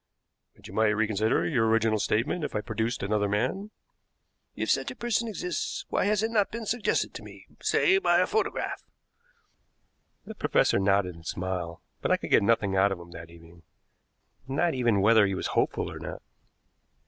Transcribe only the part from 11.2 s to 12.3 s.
smiled, but I